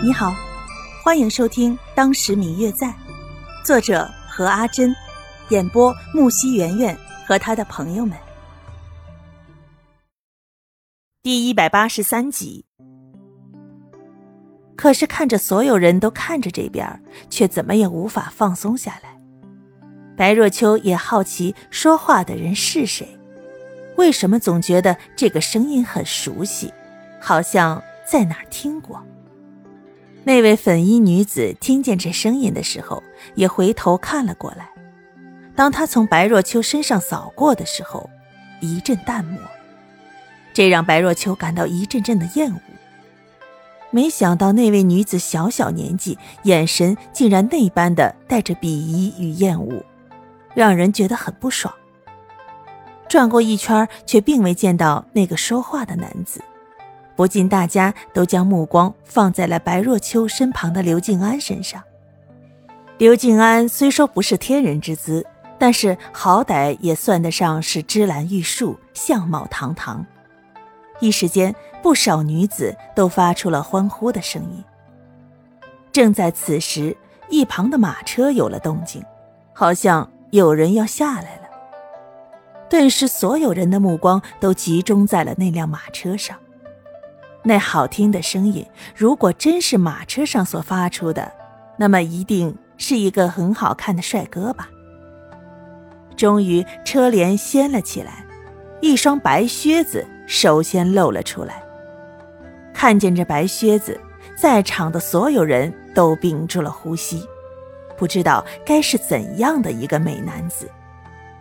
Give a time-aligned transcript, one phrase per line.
[0.00, 0.32] 你好，
[1.02, 2.86] 欢迎收听《当时明月在》，
[3.64, 4.94] 作者何阿珍，
[5.48, 8.16] 演播木西圆圆和他的朋友们。
[11.20, 12.64] 第一百八十三集。
[14.76, 19.20] 可是看着所有人都看着这边，却怎么也无法放松下来。
[20.16, 23.18] 白若秋也好奇说话的人是谁，
[23.96, 26.72] 为什么总觉得这个声音很熟悉，
[27.20, 29.04] 好像在哪儿听过。
[30.28, 33.02] 那位粉衣女子听见这声音的时候，
[33.34, 34.68] 也回头看了过来。
[35.56, 38.10] 当她从白若秋身上扫过的时候，
[38.60, 39.40] 一阵淡漠，
[40.52, 42.60] 这让白若秋感到一阵阵的厌恶。
[43.90, 49.82] 没想到那位女子小小年纪，眼神竟然那般的带着鄙夷与厌恶，
[50.54, 51.72] 让人觉得很不爽。
[53.08, 56.42] 转过一圈，却并未见到那个说话的男子。
[57.18, 61.82] 不禁，大家都将目光放在了白若秋身旁的刘静安身上。
[62.96, 65.26] 刘静安虽说不是天人之姿，
[65.58, 70.06] 但是好歹也算得上是芝兰玉树，相貌堂堂。
[71.00, 71.52] 一时间，
[71.82, 74.62] 不少女子都发出了欢呼的声音。
[75.90, 76.96] 正在此时，
[77.28, 79.04] 一旁的马车有了动静，
[79.52, 81.48] 好像有人要下来了。
[82.70, 86.38] 顿时，所有人的目光都集中在了那辆马车上。
[87.44, 91.32] 那好听的声音，如果真是马车上所发出的，
[91.78, 94.68] 那么一定是一个很好看的帅哥吧。
[96.16, 98.24] 终于，车帘掀了起来，
[98.80, 101.62] 一双白靴子首先露了出来。
[102.74, 103.98] 看见这白靴子，
[104.36, 107.24] 在场的所有人都屏住了呼吸，
[107.96, 110.68] 不知道该是怎样的一个美男子。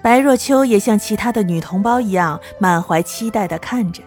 [0.00, 4.02] 白若秋也像其他的女同胞一样，满怀期待地看着。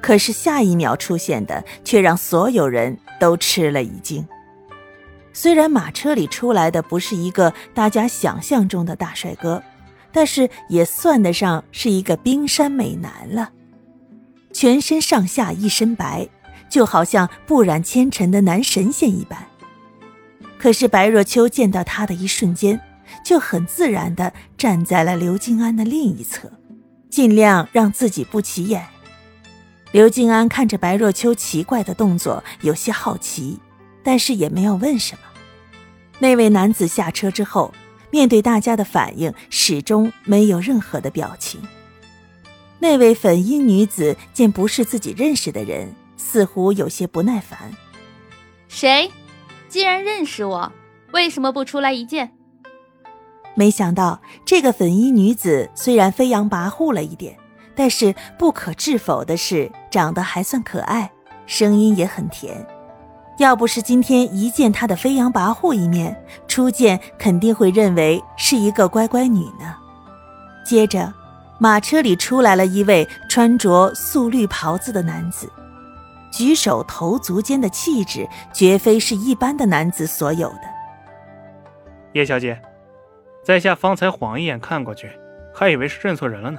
[0.00, 4.26] 可是下一秒出现的，却让所有人都吃了一惊。
[5.32, 9.62] 虽然马车里出来的不是一个大家想象中的大帅哥，
[10.12, 13.50] 但是也算得上是一个冰山美男了。
[14.52, 16.28] 全身上下一身白，
[16.68, 19.46] 就好像不染纤尘的男神仙一般。
[20.58, 22.80] 可是白若秋见到他的一瞬间，
[23.24, 26.50] 就很自然地站在了刘静安的另一侧，
[27.08, 28.84] 尽量让自己不起眼。
[29.90, 33.58] 刘静安看着白若秋奇怪的动作，有些好奇，
[34.02, 35.20] 但是也没有问什么。
[36.18, 37.72] 那位男子下车之后，
[38.10, 41.60] 面对大家的反应，始终没有任何的表情。
[42.78, 47.72] 那位粉衣女子见不是自己认识的人，似乎有些不耐烦
[48.68, 49.10] ：“谁？
[49.68, 50.72] 既然认识我，
[51.12, 52.32] 为什么不出来一见？”
[53.56, 57.36] 没想到这个粉衣女子虽然飞扬跋扈了一点。
[57.78, 61.12] 但是不可置否的是，长得还算可爱，
[61.46, 62.66] 声音也很甜。
[63.38, 69.76] 要不是今天一见她的飞扬跋扈一面，初见肯定会认为是一个乖乖女呢。
[70.66, 71.14] 接着，
[71.60, 75.48] 马车里出来了一位穿着素绿袍子的男子，
[76.32, 80.62] 举手投足间的气质绝非是一般的男子所有的。
[82.14, 82.60] 叶小姐，
[83.44, 85.08] 在下方才晃一眼看过去，
[85.54, 86.58] 还以为是认错人了呢。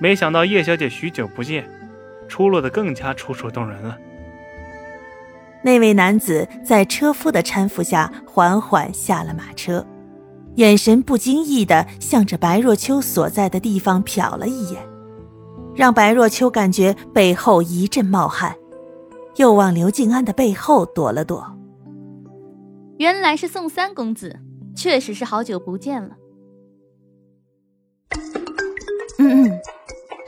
[0.00, 1.68] 没想到叶小姐许久不见，
[2.28, 3.98] 出落得更加楚楚动人了。
[5.62, 9.84] 那位男子在车夫的搀扶下缓缓下了马车，
[10.54, 14.80] 眼神不经意地向着白若秋所在的地方瞟了一眼，
[15.74, 18.54] 让白若秋感觉背后一阵冒汗，
[19.34, 21.44] 又往刘静安的背后躲了躲。
[22.98, 24.38] 原来是宋三公子，
[24.76, 26.16] 确实是好久不见了。
[29.18, 29.60] 嗯嗯。